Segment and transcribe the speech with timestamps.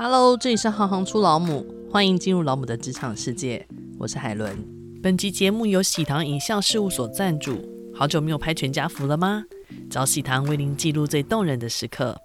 [0.00, 3.66] Hello，这里是行行出老母，欢迎进入老母的职场世界。
[3.98, 4.56] 我是海伦。
[5.02, 7.58] 本集节目由喜糖影像事务所赞助。
[7.92, 9.42] 好久没有拍全家福了吗？
[9.90, 12.16] 找喜糖为您记录最动人的时刻。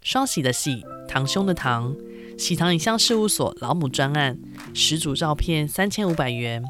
[0.00, 1.94] 双喜的喜，堂兄的堂。
[2.38, 4.38] 喜糖影像事务所老母专案，
[4.72, 6.64] 十组照片三千五百元。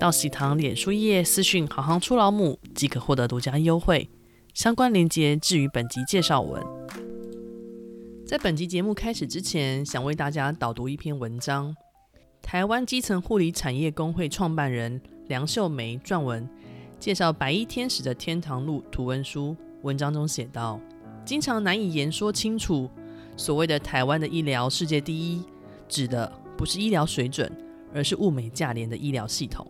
[0.00, 4.08] 到喜糖脸书页私讯“行行出老母”即可获得独家优惠。
[4.54, 6.62] 相关链接置于本集介绍文。
[8.28, 11.74] 在本集节目开始之前，想为大家导读一篇文章：
[12.42, 16.46] 台湾基层护理产业工会创办人梁秀梅撰文，
[17.00, 19.56] 介绍白衣天使的天堂路图文书。
[19.80, 20.78] 文章中写道：
[21.24, 22.90] 经常难以言说清楚，
[23.34, 25.42] 所谓的台湾的医疗世界第一，
[25.88, 27.50] 指的不是医疗水准，
[27.94, 29.66] 而是物美价廉的医疗系统。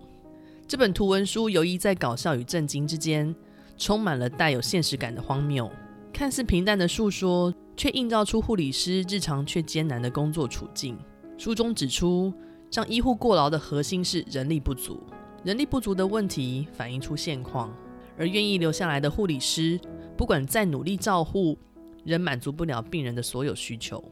[0.67, 3.33] 这本图文书游移在搞笑与震惊之间，
[3.77, 5.71] 充满了带有现实感的荒谬，
[6.13, 7.55] 看似平淡的述说。
[7.79, 10.99] 却映照出护理师日常却艰难的工作处境。
[11.37, 12.35] 书中指出，
[12.73, 15.01] 让医护过劳的核心是人力不足。
[15.45, 17.73] 人力不足的问题反映出现况，
[18.19, 19.79] 而愿意留下来的护理师，
[20.17, 21.57] 不管再努力照护，
[22.05, 24.03] 仍满足不了病人的所有需求。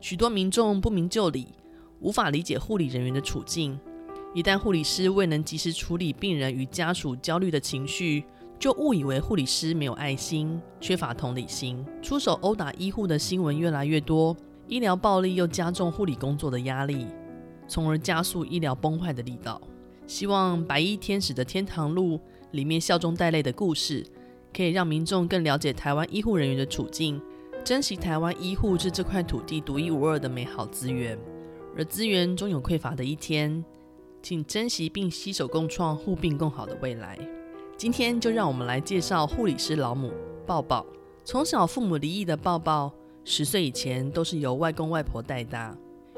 [0.00, 1.48] 许多民众不明就里，
[1.98, 3.76] 无法理解护理人员的处境。
[4.32, 8.22] 一旦护理师未能及时处理病人与家属焦虑的情绪，
[8.58, 17.06] 就误以为护理师没有爱心，缺乏同理心，出手殴打医护的新闻越来越多，医疗暴力又加重护理工作的压力，
[17.68, 19.60] 从而加速医疗崩坏的力道。
[20.08, 22.16] 希望《白衣天使的天堂路》
[22.50, 24.04] 里面笑中带泪的故事，
[24.52, 27.20] 可以让民众更了解台湾医护人员的处境，
[27.62, 31.16] 珍惜台湾医护是这块土地独一无二的美好资源，
[31.76, 33.64] 而资源终有匮乏的一天，
[34.20, 37.16] 请珍惜并携手共创护病共好的未来。
[37.78, 40.12] 今天就让我们来介绍护理师老母
[40.44, 40.84] 抱抱。
[41.24, 42.92] 从小父母离异的抱抱，
[43.24, 45.72] 十岁以前都是由外公外婆带大。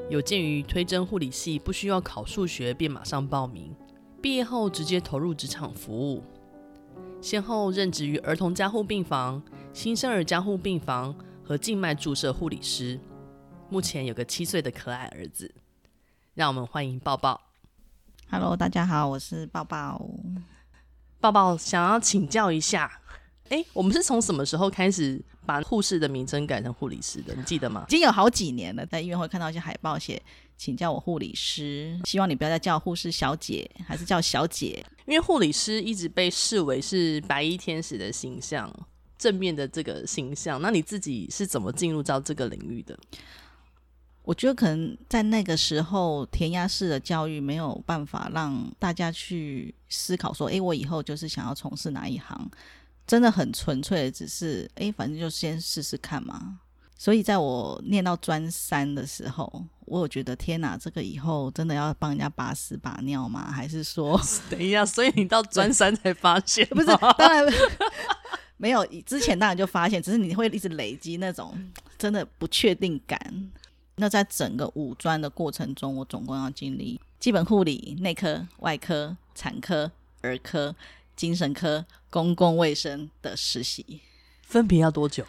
[0.09, 3.75] 有鉴于推甄护理系不需要考数学，便马上报名。
[4.19, 6.23] 毕业后直接投入职场服务，
[7.21, 9.39] 先后任职于儿童加护病房、
[9.71, 12.99] 新生儿加护病房和静脉注射护理师。
[13.69, 15.53] 目前有个七岁的可爱儿子。
[16.33, 17.39] 让我们欢迎抱抱。
[18.31, 20.01] Hello，大家好，我是抱抱。
[21.21, 22.91] 抱抱，想要请教一下，
[23.49, 27.35] 哎，我们是从什么时候开始把护士的名称改成护理师的？
[27.35, 27.85] 你记得吗？
[27.87, 30.19] 已经有好几年了，在医院会看到一些海报写，
[30.57, 38.67] 请叫我护理师，希望你不要再叫护士小姐，还是叫小姐，因为护理师一直被视为是白衣天使的形象，
[39.19, 40.59] 正面的这个形象。
[40.59, 42.97] 那你自己是怎么进入到这个领域的？
[44.23, 52.49] 我觉得可能在那个时候，填鸭式的教育没有办法让大家去思考说，诶，我以后就是想要从事哪一行，
[53.07, 56.59] 真的很纯粹的，只是诶，反正就先试试看嘛。
[56.95, 63.51] 所以在我念到专三的时候，我有觉得天哪，这个以后真的要帮人家把屎把尿吗？
[63.51, 64.21] 还是说，
[64.51, 66.63] 等一下，所以你到专三才发现？
[66.67, 66.85] 不是，
[67.17, 67.43] 当然
[68.57, 71.57] 没有，之前当然就发现，只是你会一直累积那种
[71.97, 73.19] 真的不确定感。
[74.01, 79.91] 那在整个五专的过程中，我总共要经历基本护理、内科、外科、产科、
[80.21, 80.75] 儿科、
[81.15, 84.01] 精神科、公共卫生的实习，
[84.41, 85.23] 分别要多久？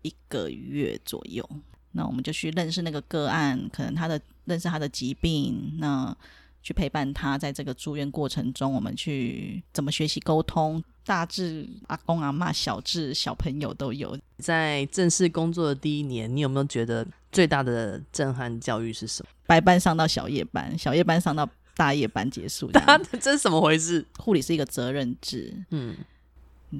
[0.00, 1.46] 一个月左右。
[1.92, 6.16] 那我们就去认识那个个案，可能他的认识他的疾病，那
[6.62, 10.82] 去陪伴他在这个住院过程中，我们去怎么学习沟通。
[11.04, 14.18] 大至阿公阿骂，小至小朋友都有。
[14.38, 19.28] 在正式工作的第一年，你有没有觉得最大的震撼教育是什么？
[19.46, 21.46] 白班上到小夜班，小夜班上到
[21.76, 22.70] 大夜班结束，
[23.20, 24.06] 这是怎么回事？
[24.18, 25.52] 护理是一个责任制。
[25.70, 25.96] 嗯，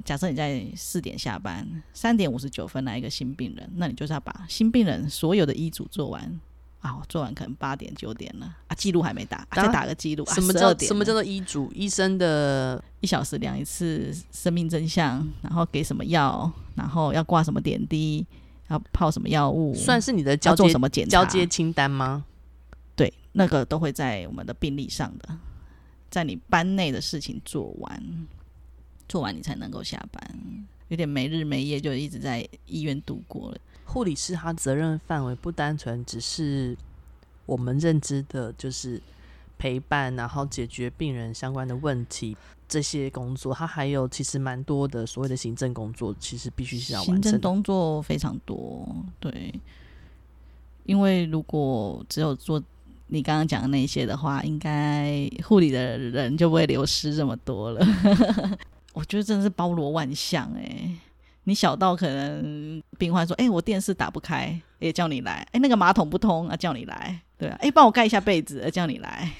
[0.03, 6.39] 假设你在四点下班，三点五十九分来一个新病人，那你就是要把新病人所有的医嘱做完。
[6.81, 10.23] 啊，做完可能八点九点了啊，记录还没打，啊、再打个记录。
[10.27, 11.71] 什么叫什么叫做医嘱？
[11.73, 18.23] 医生的一小时量一次生命真相，然后给什么药，然后要挂什么点滴，
[18.67, 21.11] 要泡什么药物，算是你的交接做什么检查？
[21.11, 22.25] 交接清单吗？
[22.95, 25.37] 对，那个都会在我们的病历上的，
[26.09, 28.27] 在你班内的事情做完，
[29.07, 33.57] 做完你才能够下班，有点没日没夜就一直在医院度过了。
[33.83, 36.75] 护理师他责任范围不单纯只是
[37.45, 38.99] 我们认知的，就是
[39.57, 42.35] 陪伴，然后解决病人相关的问题
[42.67, 47.15] 这些工作，他还有其实蛮多的所谓的行政工作，其实必须是要完成。
[47.15, 48.87] 行政工作非常多，
[49.19, 49.53] 对，
[50.83, 52.61] 因为如果只有做
[53.07, 57.85] 你刚刚讲的那些的话，应该护理的人就不会流失这么多了。
[58.93, 60.95] 我觉得真的是包罗万象，哎。
[61.47, 65.31] 你小到可能病患说：“哎、欸，我电视打不开，也叫你来。
[65.31, 67.21] 哎、欸，那个马桶不通啊，叫你来。
[67.37, 69.31] 对啊，哎、欸，帮我盖一下被子，叫你来。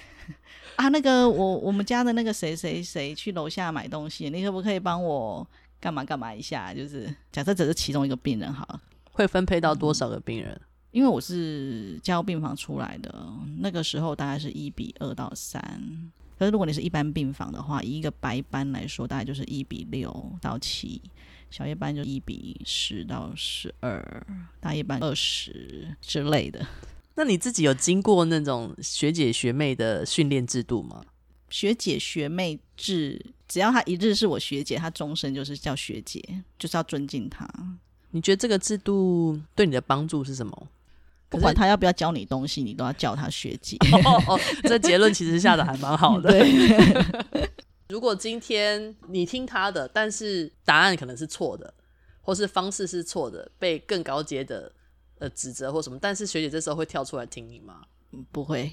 [0.76, 5.48] 啊，那个我我们家的那个谁谁谁去楼下买东西，你可不可以帮我
[5.80, 6.74] 干嘛干嘛一下？
[6.74, 8.82] 就是假设只是其中一个病人好了，
[9.12, 10.52] 会分配到多少个病人？
[10.52, 10.62] 嗯、
[10.92, 13.28] 因为我是加护病房出来的，
[13.60, 16.12] 那个时候大概是一比二到三。
[16.38, 21.02] 可是如果你是一般病房的话，以一个白班来说，大概就是一比六到七。
[21.50, 24.28] 小夜班就一比十到十二，
[24.60, 26.68] 大夜班二十之类的。
[27.16, 31.04] 那你自己有经过那种学姐学妹的训练制度吗？
[31.50, 36.22] 学姐学妹制，只要她一日是我学姐，她终身就是叫学姐，
[36.60, 37.48] 就是要尊敬她。
[38.12, 40.68] 你觉得这个制度对你的帮助是什么？
[41.30, 43.78] 不管她要不要教你东西，你都要叫她学姐。
[43.92, 46.30] 哦哦，这结论其实下的还蛮好的。
[46.32, 47.50] 对。
[47.88, 51.72] 如果今天你听他的，但是答案可能是错的，
[52.22, 54.72] 或是方式是错的，被更高阶的
[55.20, 57.82] 呃指责或什么，但是学姐这时候会跳出来听你吗？
[58.32, 58.72] 不会，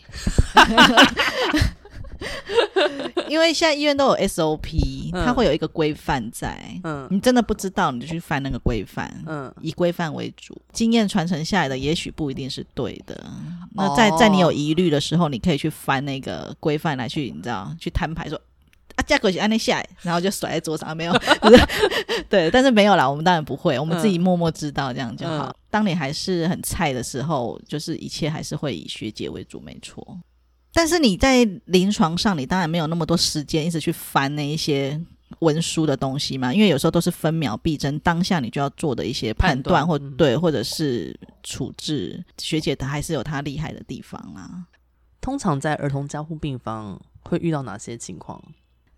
[3.29, 6.57] 因为现在医院都有 SOP，它会有一个规范在。
[6.85, 9.13] 嗯，你真的不知道，你就去翻那个规范。
[9.27, 13.29] 嗯，以规范为主，经验传承下来的也许不一定是对的。
[13.75, 18.41] 那在在你有疑虑的时候，你可以去翻那个规范来去，你知道，去摊牌说。
[18.97, 21.13] 啊，价格是按那下来，然后就甩在桌上，没有，
[22.29, 25.47] 对，但是没有啦，我们当然不会，我们自己默默知道这样就好。
[25.47, 30.19] 嗯、当你还是很菜的时候，就是一切还是会以学姐为主，没错。
[30.75, 34.99] 但是你在临床上，你当然没有那么多时间一直去翻那一些
[35.41, 42.25] 文书的东西嘛，因为有时候都是分秒必争，当下你就要做的一些判断或对，或者是处置。
[42.39, 44.65] 学姐她还是有她厉害的地方啦。
[45.21, 48.43] 通常在儿童加护病房会遇到哪些情况？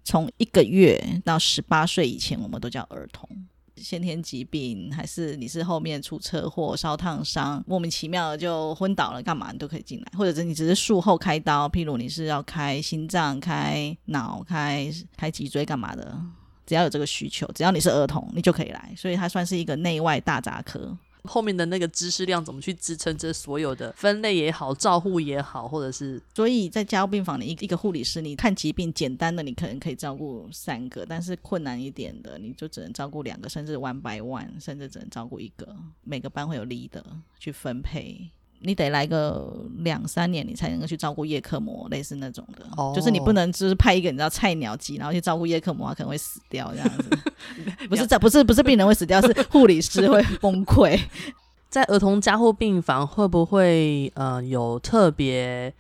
[0.05, 3.29] 从一个月到十八岁以前，我们都叫儿童。
[3.77, 10.07] 先天疾病，还是你是后面出车祸、烧烫伤，莫名其妙的就昏倒了，干嘛你都可以进来。
[10.17, 16.17] 或者是你只是术后开刀，譬如你是要开心脏、开脑、开开脊椎干嘛的，
[16.65, 18.95] 只要有这个需求，只要你是儿童，你就可以来。
[18.97, 20.97] 所以它算是一个内外大杂科。
[21.25, 35.75] 后面的那个知识量怎么去支撑这所有的分类也好，照护也好，或者是，所以在加护病房里一一个护理师，你看疾病简单的，你可能可以照顾三个，但是困难一点的，你就只能照顾两个，甚至 one by one，甚至只能照顾一个。
[36.03, 37.03] 每个班会有 leader
[37.39, 38.31] 去分配。
[38.65, 42.67] 你得来个两三年，你才能够去照顾叶克膜，类似那种的。
[42.77, 47.11] 哦，就是你不能就是派一个你知道菜鸟级，然后去照顾叶克膜，他可能会死掉这样子。
[47.89, 50.99] 不是这不是不是病人会死掉，是 护理师会崩溃。
[51.71, 55.73] 在儿童加护病房会不会呃有特别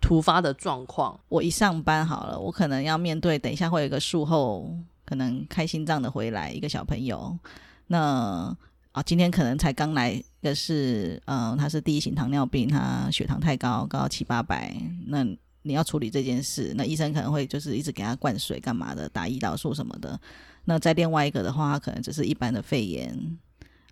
[0.00, 1.18] 突发的状况？
[1.28, 4.74] 我一上班好了，我可能要面对，等一下会有一个术后
[5.04, 7.38] 可能开心脏的回来一个小朋友，
[7.86, 8.56] 那。
[8.92, 14.74] 啊，今天可能才刚来一个是，嗯、他是第一型糖尿病，他血糖太高，高七八百。
[15.06, 15.24] 那
[15.62, 20.20] 你要处理这件事，那医生可能会就是一直给他灌水干嘛的，打胰岛素什么的。
[20.64, 23.38] 那在另外一个的话，他可能只是一般的肺炎，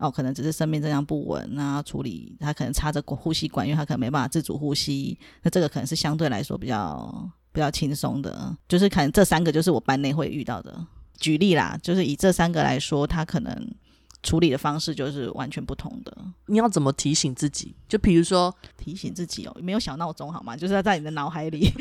[0.00, 5.16] 哦，可能只是生命征象不稳，那要处理他可能插着呼吸管，因为他可能没办法自主呼吸。
[5.44, 10.84] 那这个可能是相对来说比较比较轻松的，就是可能这三个就是我班内会遇到的。
[11.20, 13.72] 举例啦，就是以这三个来说，他可能。
[14.22, 16.16] 处理的方式就是完全不同的。
[16.46, 17.74] 你要怎么提醒自己？
[17.88, 20.56] 就比如说提醒自己哦，没有小闹钟好吗？
[20.56, 21.72] 就是要在你的脑海里，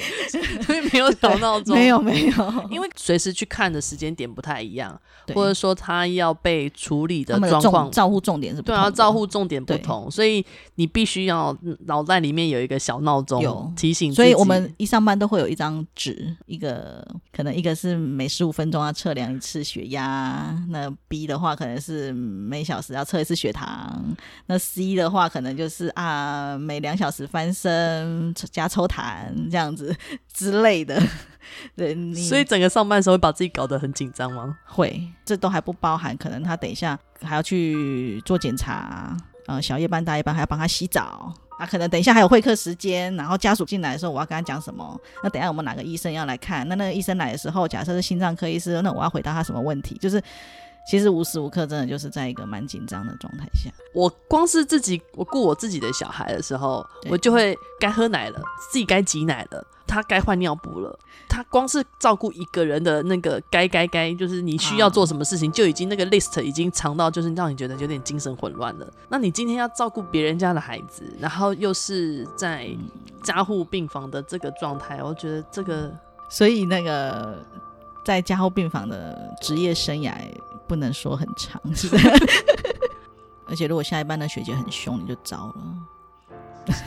[0.64, 5.00] 所 以没有小闹钟， 没有没有，因为随时去看的时间点不太一样，
[5.34, 10.44] 或者说他要被处理的状况，照护重点是不同对啊，照护重点不同，所以
[10.76, 11.56] 你必须要
[11.86, 14.14] 脑袋里面有一个小闹钟，有提醒。
[14.14, 22.16] 所以我们一上班都会有一张纸，一个可能一个是每十五分钟要测量一次血压，那 B 的话可能是。
[22.30, 29.96] 每小时要测一次血糖，那 C 的话可能就是啊，每两小时翻身加抽痰这样子
[30.32, 31.02] 之类的。
[31.76, 34.58] 对，所以整个上班的时候会把自己搞得很紧张吗？
[34.66, 39.18] 会，这都还不包含可能他等一下还要去做检查，
[39.48, 45.00] 呃，小夜班、大夜班还要帮他洗澡，啊可能等一下还有会客时间，然后家属进来的时候我要跟他讲什么？
[45.24, 46.68] 那等一下我们哪个医生要来看？
[46.68, 49.98] 那那个医生来的时候，假设是心脏科医师，那我要回答他什么问题？
[49.98, 50.22] 就是。
[50.88, 53.72] 其实无时无刻真的就是在一个蛮紧张的状态下。
[53.94, 60.98] 我光是自己我顾我自己的小孩的时候，我就会该喝奶了，自己该挤奶了，他该换尿布了。
[61.28, 68.92] 他光是照顾一个人的那个该该该，就是你需要做什么事情，就已经那个 list 已经长到就是让你觉得有点精神混乱了。
[69.10, 72.68] 那你今天要照顾别人家的孩子，然后又是在
[73.22, 75.92] 加护病房的这个状态，我觉得这个，
[76.30, 77.38] 所以那个
[78.06, 80.14] 在加护病房的职业生涯。
[80.68, 81.98] 不能说很长，是的。
[83.48, 85.56] 而且如果下一班的学姐很凶，你就糟了。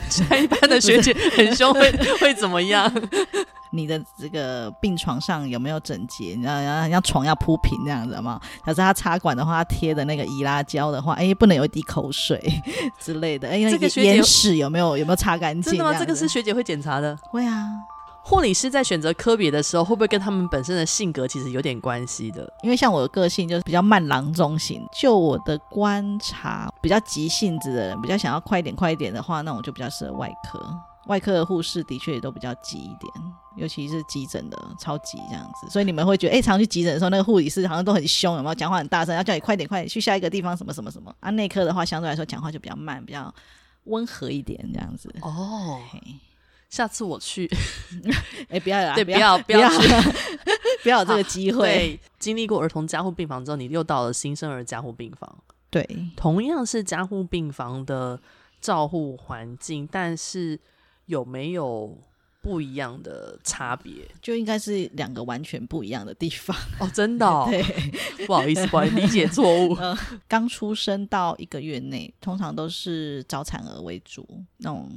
[0.09, 1.91] 下一班的学姐 很凶，会
[2.21, 2.89] 会怎么样？
[3.73, 6.27] 你的这个病床上有没有整洁？
[6.27, 8.39] 你知道，要要床要铺平这样子吗？
[8.65, 12.41] 假设他插管的话，贴的那个易拉胶的话，哎，不能有一滴口水
[12.97, 13.49] 之类的。
[13.49, 15.73] 哎，那个眼屎有没有有没有擦干净？
[15.73, 15.93] 真的吗？
[15.99, 17.17] 这个是学姐会检查的。
[17.23, 17.69] 会啊。
[18.25, 22.51] 护理师在选择科别的时候，会不会跟他们本身的性格其实有点关系的？
[22.63, 30.59] 因为像我的个性就是比较慢郎中型，就我的观察，比较急性子的人，比较想要快一点、快一点的话，那我就比较适合外科。
[31.07, 33.11] 外科的护士的确也都比较急一点，
[33.57, 35.69] 尤其是急诊的超急这样子。
[35.69, 38.55] 所以你们会觉得，哎、欸，常去急诊的时候，那个护理师好像都很凶，有没有？
[38.55, 41.13] 讲话很大声，要叫你快点、快点去下一个地方，什么什么什么。
[41.19, 43.33] 啊，内科的话，相对来说讲话就比较慢，比较
[43.83, 45.13] 温和一点这样子。
[45.23, 45.77] 哦。
[46.73, 47.47] 下次我去，
[48.49, 50.01] 哎、欸，不要啦，对，不要，不要，不要，
[50.81, 51.67] 不要有这个机会。
[51.67, 55.37] 对，经历过儿童加护病房之后，你又到了新生儿加护病房。
[55.69, 58.19] 对，同样是加护病房的
[58.59, 60.59] 照护环境，但是
[61.05, 61.95] 有没有
[62.41, 63.93] 不一样的差别？
[64.19, 67.45] 就应该是两个完全不一样的地方哦，真的、哦。
[67.51, 67.61] 对，
[68.25, 69.75] 不好意思，不好意思，理解错误。
[70.27, 74.27] 刚、呃、出生到一个月内，通常都是早产儿为主，
[74.57, 74.89] 那种。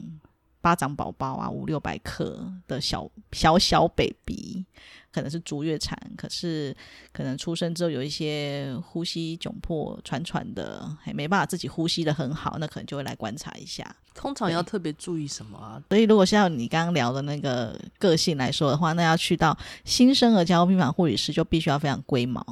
[0.66, 4.64] 巴掌宝宝啊，五六百克的小小小 baby，
[5.12, 6.76] 可能是足月产，可是
[7.12, 13.94] 可能出生之后有一些呼吸窘迫、喘喘的，还没办法自己呼吸的很好，那可能就会来观察一下。
[14.12, 15.80] 通常要特别注意什么啊？
[15.88, 22.44] 所以如果像你刚刚聊的那个个性来说的话，那要去到新生儿加护病房护理师就必须要非常龟毛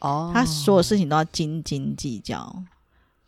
[0.00, 2.64] 哦，他所有事情都要斤斤计较，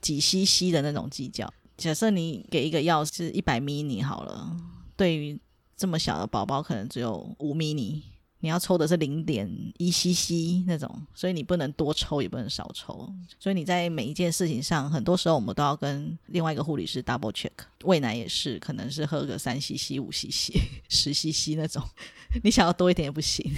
[0.00, 1.48] 几 cc 的那种计较。
[1.76, 4.56] 假设你给一个药是一百 mini 好了，
[4.96, 5.38] 对于
[5.76, 8.00] 这么小的宝宝可能只有五 mini，
[8.40, 17.50] 你要抽的是零点一 cc 那种，所以你不能多抽也不能少抽，所以你在每一件事情上，很多时候我们都要跟另外一个护理师 double check。
[17.84, 20.52] 喂奶也是，可能是喝个三 cc、五 cc、
[20.88, 21.82] 十 cc 那种，
[22.42, 23.50] 你想要多一点也不行。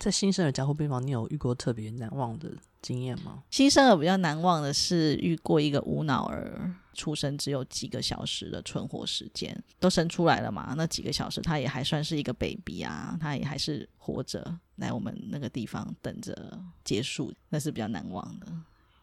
[0.00, 3.42] 在新生儿加护病房，你有遇过特别难忘的经验吗？
[3.50, 10.72] 新生儿比较难忘的是遇过一个无脑儿，出生只有几个小时的存活时间，都生出来了嘛？
[10.74, 18.46] 那几个小时他也还算是一个 baby 啊，他也还是活着，来我们那个地方等着结束，那是比较难忘的。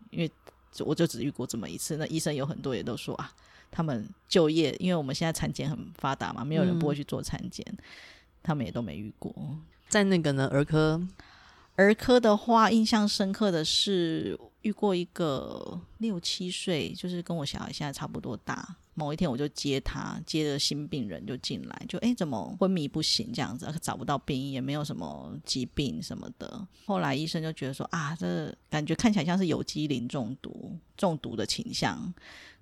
[0.09, 0.31] 因为
[0.79, 3.31] 我就只遇过这么一次，那医生有很多也都说啊，
[3.69, 7.63] 他们就业，因为我们现在产检很发达嘛，没有人不会去做产检，
[8.41, 9.31] 他们也都没遇过。
[9.89, 11.01] 在那个呢，儿科，
[11.75, 18.75] 儿科的话，印象深刻的是遇过一个六七岁，就是跟我小孩现在差不多大。
[18.93, 26.67] 某一天我就接他，接着新病人就进来，就诶怎么昏迷不醒这样子，找不到病因，也没有什么疾病什么的。
[26.85, 32.11] 后来医生就觉得说啊，这感觉看起来像是有机磷中毒，中毒的倾向。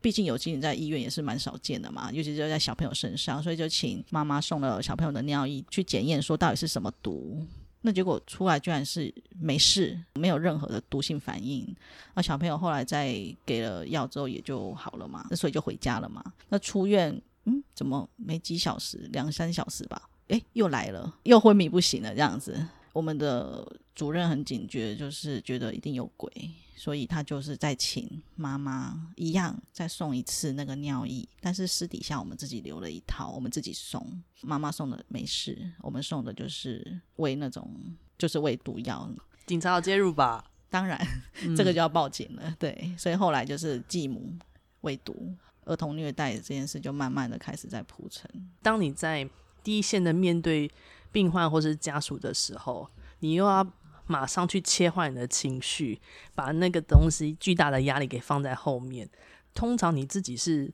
[0.06, 7.44] 毕竟有机磷在医院也是蛮少见的嘛，尤其是在小朋友身上，所以就请妈妈送了小朋友的尿液去检验，说到底是什么毒。
[7.82, 11.68] 那结果出来居然是没事，没有任何的毒性反应。
[12.14, 13.16] 那小朋友后来在
[13.48, 16.24] 给了药之后也就好了嘛，那所以就回家了嘛。
[16.50, 20.00] 那出院，嗯，怎么没几小时，两三小时吧？
[20.28, 22.64] 诶，又来了，又昏迷不醒了这样子。
[22.94, 26.30] 我们的主任很警觉，就是觉得一定有鬼。
[26.78, 34.22] 所以他就是在请妈妈一样再送一次那个尿液，但是私底下我们自己留了一套，我们自己送。
[34.42, 37.72] 妈妈送的没事，我们送的就是喂那种
[38.18, 39.10] 就是喂毒药。
[39.46, 40.52] 警察要介入吧？
[40.70, 41.00] 当然，
[41.56, 42.42] 这个就要报警了。
[42.44, 44.36] 嗯、对，所以后来就是继母
[44.82, 45.34] 喂毒，
[45.64, 48.30] 儿童虐待这件事就慢慢的开始在铺陈。
[48.62, 49.28] 当你在
[49.64, 50.70] 第一线的面对
[51.14, 53.66] 病患或是家属的时候，你又要。
[54.08, 56.00] 马上去切换你的情绪，
[56.34, 59.10] 把那个东西巨大的压力给放在后面。
[59.54, 60.74] 通常你自己是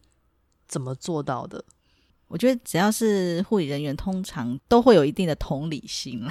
[0.68, 1.64] 怎么做到的？
[2.28, 6.26] 我觉得只要是护理人员，通常都会有一定的同理心。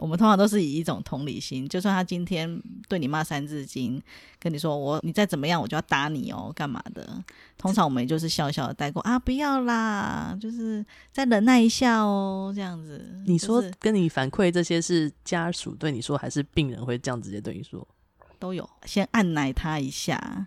[0.00, 4.00] 我们通常都是以一种同理心，就算他今天对你骂三字经，
[4.38, 7.22] 跟你说我你再怎么样，我就要打你哦，干嘛的？
[7.56, 13.22] 通常我们也就是笑笑的带过啊，不要啦，就是再忍耐一下哦，这样子。
[13.26, 17.86] 你说跟你反馈这些是家属对你说，还是病人会这样直接对你说？
[18.38, 20.46] 都有，先按奶他一下，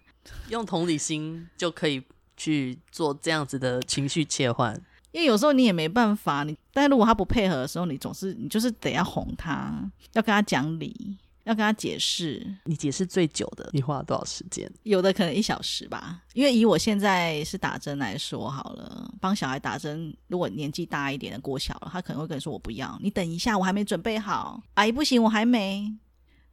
[0.50, 2.04] 用同理心就可以
[2.36, 4.80] 去做这样子的情绪切换。
[5.18, 9.74] 因为有时候你也没办法，你但是如果他不配合的时候，你总是你就是得要哄他，
[10.14, 12.46] 要跟他讲理，要跟他解释。
[12.66, 14.72] 你解释最久的，你花了多少时间？
[14.84, 16.22] 有的可能一小时吧。
[16.36, 24.62] 因为以我现在是打针来说好了，帮小孩打针，如果年纪大一点的过小了，他可能会跟你说我不要，你等一下，我还没准备好。
[24.76, 25.92] 阿姨不行，我还没。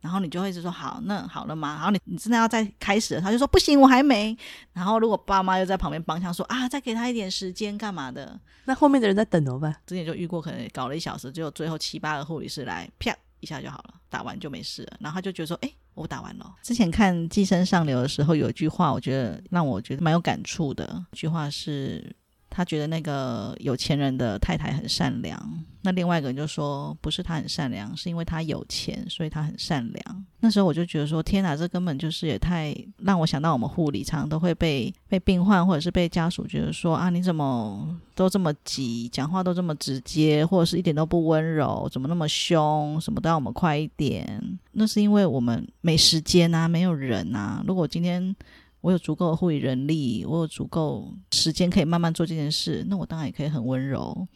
[0.04, 1.76] 然后你就会一直说好，那好了吗？
[1.76, 4.36] 然后你你真的要再开始了，他就说不行，我还没。
[4.74, 8.38] 然后如果爸妈又在旁边帮腔说啊，再给他一点时间干嘛的？
[8.66, 9.74] 那后面的人在等怎么办？
[9.86, 14.96] 之前就遇过，可能搞了一小时，只有最后七八个护理师来，啪一下就好了，打完就没事了。
[15.00, 16.54] 然后他就觉得说，哎，我打完了。
[16.62, 21.02] 之前看《寄生上流》的时候，有一句话，我觉得让我觉得蛮有感触的。
[21.12, 22.14] 一句话是。
[22.56, 25.36] 他觉得那个有钱人的太太很善良，
[25.82, 30.24] 那另外一个人就说不是他很善良，是因为他有钱，所以他很善良。
[30.38, 44.40] 那时候我就觉得说，天哪，这根本就是也太让我想到我们护理常都会被被病患或者是被家属觉得说啊，你怎么都这么急，讲话都这么直接，或者是一点都不温柔，怎么那么凶，什么都要我们快一点。
[44.70, 47.64] 那是因为我们没时间啊，没有人啊。
[47.66, 48.36] 如果今天。
[48.84, 54.28] 我有足够的护理人力，我有足够时间可以慢慢做这件事，那我当然也可以很温柔，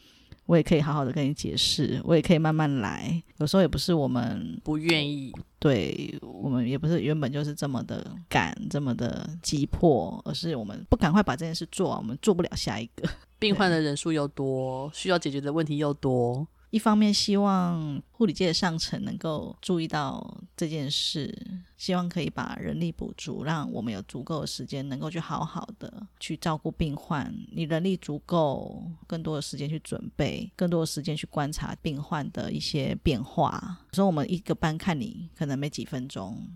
[0.47, 3.21] 我也可以好好的跟你解释，我也可以慢慢来。
[3.37, 13.07] 有时候也不是我们不愿意，对，我们也不是原本就是这么的赶，这么的急迫，而是我们不赶快把这件事做完，我们做不了下一个。
[13.37, 16.47] 病患的人数又多，需要解决的问题又多。
[16.71, 21.35] 一方面希望护理界的上层能够注意到这件事，
[21.77, 27.33] 希望可以把人力补足，让我们有足够的时间能够去好好的去照顾病患。
[27.51, 33.79] 你人力足够，更多的时间去准备，更多的时间去观察病患的一些变化。
[33.93, 36.47] 所以我们一个班看你可能没几分钟，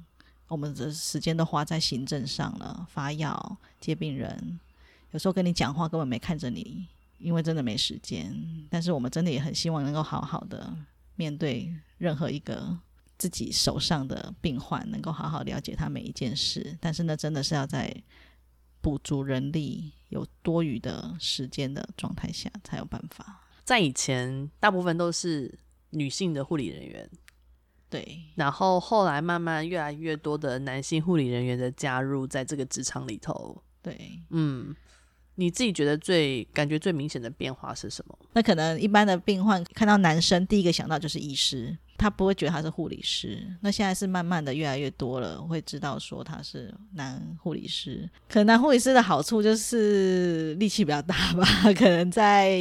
[0.47, 4.59] 我们的时间都花在行政上了，发药、接病人，
[5.09, 6.87] 有时候跟你讲话根本没看着你。
[7.23, 8.35] 因为真的没时间，
[8.69, 10.75] 但是我们真的也很希望能够好好的
[11.15, 12.77] 面对任何一个
[13.17, 16.77] 自己手上的病患，能够好好了解他每一件事。
[16.81, 17.95] 但是呢，真的是要在
[18.81, 23.47] 补足人力有多余的时间的状态下才有办法。
[23.63, 25.57] 在以前，大部分都是
[25.91, 27.09] 女性的护理人员，
[27.89, 28.19] 对。
[28.35, 34.75] 然后后来慢慢越来越多的男性护理人员的加入，在这个职场里头，对，嗯。
[35.35, 38.17] 你自己觉得最感觉最明显的变化是什么？
[38.33, 43.45] 那可能一般的病患看到男生，第一个想到就是医师，他不会觉得他是护理师。
[43.61, 48.09] 那现在是慢慢的越来越多了，会知道说他是男护理师。
[48.29, 51.45] 可能男护理师的好处就是力气比较大吧，
[51.77, 52.59] 可能在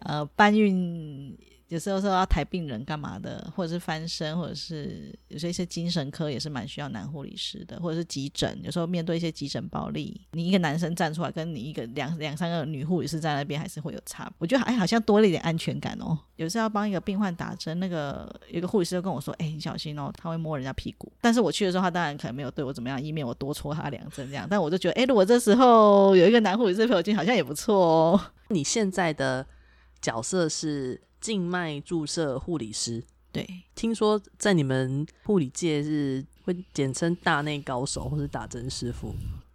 [0.00, 1.36] 呃搬运。
[1.70, 14.28] 有时候说要抬病人干嘛的，或者是翻身，或者是有些一些精神科也是蛮需要男护理师的，或者是急诊，有时候面对一些急诊暴力，你一个男生站出来，跟你一个两 两三个女护理师在那边，还是会有差。
[14.38, 16.18] 我觉得哎，好像多了一点安全感哦。
[16.34, 24.44] 有时候要帮一个病患打针，那个有一个护理师就跟我说：“哎，你小心哦，他会摸人家屁股。”但是我去的时候，他当然可能没有对我怎么样，以免我多戳他两针这样。
[24.50, 28.20] 但我就觉得，哎，如果这时候有一个男护理师陪我进，好像也不错哦。
[28.48, 29.46] 你现在的
[30.02, 31.00] 角色是？
[31.20, 39.14] 静脉注射护理师，对，听说在你们护理界是会简称大内高手或是打针师傅，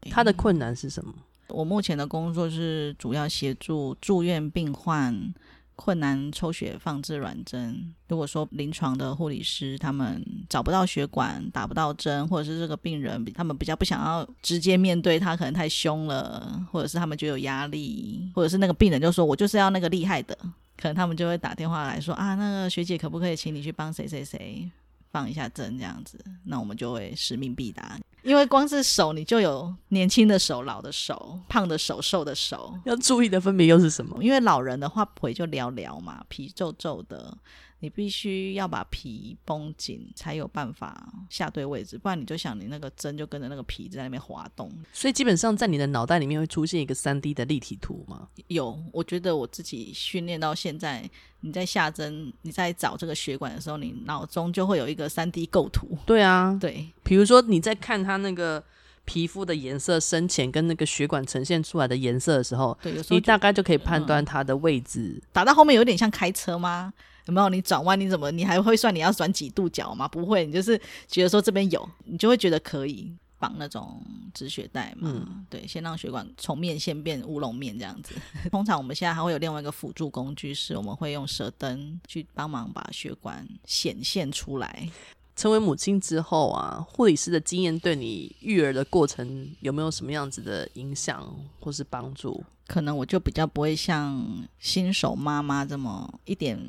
[0.10, 1.13] 他的困难是什么？
[1.49, 5.34] 我目前的工作是主要协助住院病患
[5.75, 7.93] 困难抽血放置软针。
[8.08, 20.38] 如果说临床的护理师他们找不到血管打不到针，或者是这个病人他们比较不想要直接面对他，可能太凶了，或者是他们觉得有压力，或者是那个病人就说我就是要那个厉害的。
[20.78, 24.70] 可能他们就会打电话来说啊，那个学姐可不可以请你去帮谁谁谁
[25.12, 26.20] 放一下针这样子？
[26.44, 27.98] 那我们就会使命必达。
[28.24, 34.18] 因为光是手，你就有年轻的手、老的手、胖的手、瘦的手，要注意的分别又是什么？
[34.24, 37.38] 因为老人的话腿就寥寥嘛，皮皱皱的。
[37.80, 44.72] 你必须要把皮绷紧，才有办法下对位置，不然你就想你那个针就跟着那个皮在那边滑动。
[44.92, 48.28] 所以基本上在你的脑袋里面会出现一个三 D 的立体图吗？
[48.48, 51.08] 有，我觉得我自己训练到现在，
[51.42, 55.98] 你在下针、你在找这个血管的时候，你脑中就会有一个三 D 构图。
[56.06, 58.64] 对啊， 对，比如说你在看它那个
[59.04, 65.14] 皮肤的颜色深浅跟那个血管呈现出来的颜色的时候，对，有时候你大概就可以判断它的位置。
[65.18, 66.92] 嗯，打到后面有点像开车吗？
[67.26, 67.50] 有没有？
[67.50, 68.32] 你转弯你怎么？
[68.32, 70.08] 你还会算你要转几度角吗？
[70.08, 74.02] 不会，你就是觉得说这边有，你就会觉得可以绑那种
[74.34, 75.12] 止血带嘛。
[75.12, 78.14] 嗯，对，先让血管从面线变乌龙面这样子。
[78.52, 84.90] 通常我们现在还会有另外一个辅助工具，是我们会用舌灯去帮忙把血管显现出来。
[85.36, 92.43] 成为母亲之后啊，护理师的经验对你育儿的过程有没有什么样子的影响或是帮助？
[92.67, 94.26] 可能我就比较不会像
[94.58, 96.60] 新手妈妈这么一点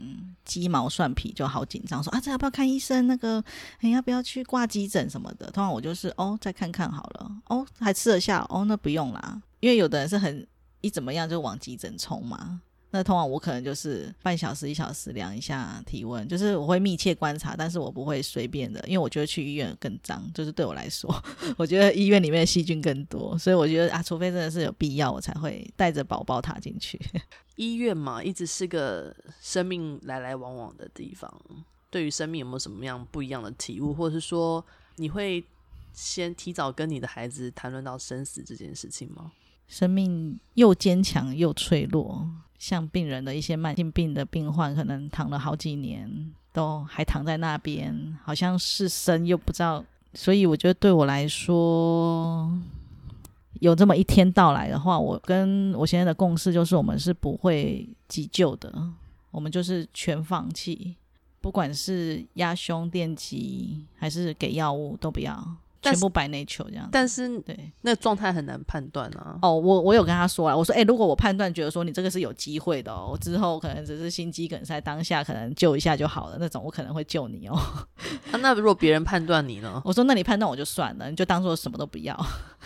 [0.44, 3.06] 鸡毛蒜皮就好紧张，说啊，这要不要看医生？
[3.06, 3.42] 那个
[3.80, 5.46] 你要不要去挂急诊什么的？
[5.46, 7.30] 通常我就是哦，再看看好了。
[7.46, 8.44] 哦，还吃得下？
[8.50, 9.40] 哦，那不用啦。
[9.60, 10.46] 因为有的人是很
[10.82, 12.60] 一怎么样就往急诊冲嘛。
[12.90, 21.12] 那通常我可能就是半小时一小时量一下体温，就是我会密切观察，但是我不会随便的，因为我觉得去医院更脏，就是对我来说，
[21.58, 26.98] 我觉得医院里面的细菌更多，所以我觉得啊，除非真的是有必要，我才会带着宝宝踏进去。
[27.56, 31.32] 医院嘛，一直是个生命来来往往的地方。
[31.90, 34.64] 对于生命有没有什么样不一样的体悟，或者是说
[34.96, 35.42] 你会
[35.92, 39.32] 先提早跟你的孩子谈论到生死这件事情吗？
[39.66, 49.84] 生命又坚强又脆弱，像病人的一些慢性病的病患，可能躺了好几年，都还躺在那边，好像是生又不知道。
[50.14, 52.50] 所以我觉得对我来说，
[53.60, 58.72] 有这么一天到来的话，我跟我现在的共识就是，我们是不会急救的，
[59.30, 60.96] 我们就是全放弃，
[61.42, 65.56] 不管是压胸电击还是给药物都不要。
[65.92, 69.38] 全部白内球这样，但是对那状态很难判断啊。
[69.42, 77.56] 哦，我我有跟他说了，我说，哎、欸，如果我判断觉得说你这个是有机会的哦，我之后可能只是心肌梗塞，当下可能救一下就好了那种，我可能会救你哦。
[78.32, 79.80] 啊、那如果别人判断你呢？
[79.84, 82.16] 我说，那你判断我就算了，你就当做什么都不要，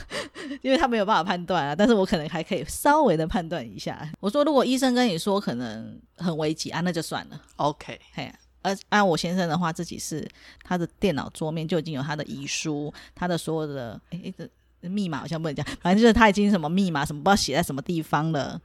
[0.62, 1.74] 因为他没有办法判断啊。
[1.74, 4.10] 但是我可能还可以稍微的判断一下。
[4.20, 7.40] 我说，如果医生跟你说可能很危急啊，那就算了。
[7.56, 8.32] OK，嘿。
[8.62, 10.28] 而按我先生的话，自己是
[10.62, 18.60] 他的电脑桌面就已经有他的遗书，他的所有的诶，这密码好像不能讲，反正就是他已经什么密码什么不知道写在什么地方了。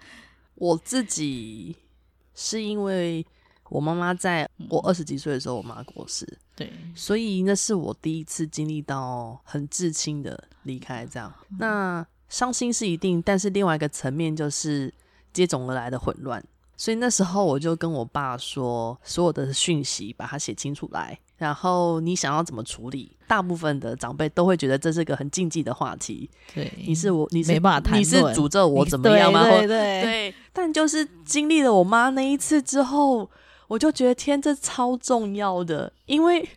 [0.56, 1.76] 我自己
[2.34, 3.26] 是因为
[3.70, 11.34] 我妈妈在我二十几岁的时候，我妈过世，对，所以那是我第一次经历到很至亲的离开，这样。
[11.60, 14.94] 那伤心是一定，但是另外一个层面就是
[15.34, 16.42] 接踵而来的混乱。
[16.78, 23.16] 所以那时候我就跟我爸说，所有的讯息把它写清楚来，然后你想要怎么处理？
[23.28, 26.30] 大部分的长辈都会觉得这是个很禁忌的话题。
[26.54, 29.44] 对，你是我，你是没办法谈论，你是诅咒我怎么样吗？
[29.44, 30.36] 对对对，对。
[30.54, 33.30] 但就是经历了我妈那一次之后，
[33.68, 36.48] 我就觉得天，这超重要的，因为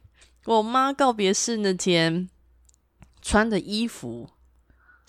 [0.45, 2.29] 我妈告别式那天
[3.23, 4.29] 穿的衣服。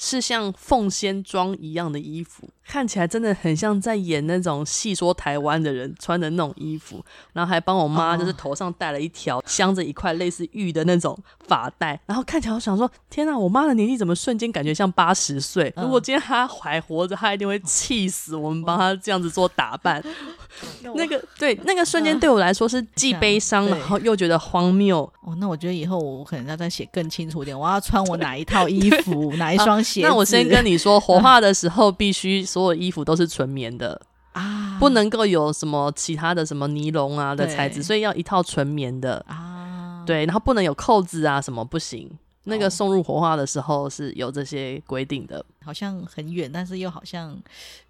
[0.01, 15.73] 是像凤仙装一样的衣服，看起来真的很像在演那种戏说台湾的人穿的那种衣服，然后还帮我妈就是头上戴了一条镶着一块类似玉的那种发带，然后看起来我想说，天哪，我妈的年纪怎么瞬间感觉像八十岁？
[15.75, 20.01] 如果今天她还活着，她一定会气死我们帮她这样子做打扮。
[20.95, 25.01] 那个对，那个瞬间对我来说是既悲伤，然后又觉得荒谬。
[25.23, 30.07] 哦，那我觉得以后我可能要再写更清楚点，我要穿我哪一套衣服， 哪一双鞋子。
[30.07, 33.99] 那我先跟你说，火化的时候必须所有衣服都是纯棉的
[34.33, 40.03] 啊，不能够有什么其他的什么尼龙啊的材质，所以要一套纯棉的啊。
[40.05, 42.09] 对，然后不能有扣子啊什么不行。
[42.45, 47.37] 那个送入火化的时候是有这些规定的，好像很远，但是又好像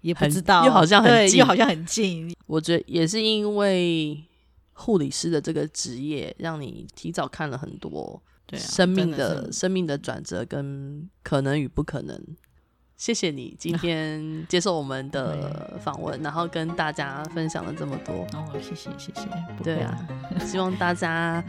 [0.02, 2.34] 也不知道，又好像很近，又好像很近。
[2.46, 4.22] 我觉得也是因为
[4.80, 8.20] 护理师的这个职业，让你提早看了很多
[8.54, 12.18] 生命的、的生命的转折跟可能与不可能。
[12.96, 18.26] 谢谢你今 天接受我们的访问，然后跟大家分享了这么多。
[18.32, 19.28] 哦，谢谢谢谢。
[19.62, 19.96] 对啊，
[20.44, 21.42] 希望大家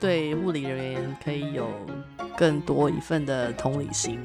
[0.00, 1.68] 对护理人员可以有
[2.36, 4.18] 更多一份的同理心，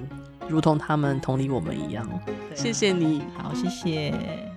[0.49, 2.06] 如同他们同理我们一样。
[2.10, 2.19] 啊、
[2.56, 4.53] 谢谢你，好，谢谢，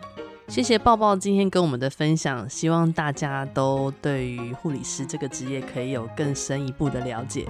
[0.49, 2.49] 谢谢抱抱今天跟我们的分享。
[2.49, 7.47] 希望大家都对于护理师这个职业可以有更深一步的了解。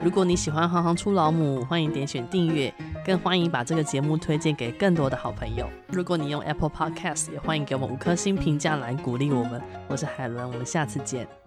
[0.00, 2.72] 如果你喜欢行行出老母，欢迎点选订阅，
[3.04, 5.68] 更欢迎把这个节目推荐给更多的好朋友。
[5.88, 9.60] 如果你用 Apple Podcast，也欢迎给我们五颗星评价来鼓励我们。
[9.88, 11.37] 我是海伦，我们下次见。